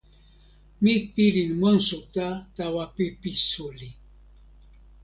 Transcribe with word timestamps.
mi 0.81 0.93
pilin 1.13 1.51
monsuta 1.61 2.27
tawa 2.55 2.83
pipi 2.95 3.31
suli. 3.49 3.89